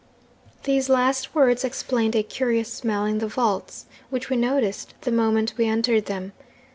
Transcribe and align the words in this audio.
'These 0.63 0.89
last 0.89 1.35
words 1.35 1.63
explained 1.63 2.15
a 2.15 2.23
curious 2.23 2.73
smell 2.73 3.05
in 3.05 3.19
the 3.19 3.27
vaults, 3.27 3.85
which 4.09 4.31
we 4.31 4.35
noticed 4.35 4.95
the 5.01 5.11
moment 5.11 5.53
we 5.57 5.67
entered 5.67 6.07
them. 6.07 6.33